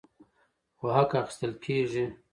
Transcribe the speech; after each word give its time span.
خو 0.77 0.85
حق 0.95 1.11
اخیستل 1.21 1.51
کیږي. 1.63 2.05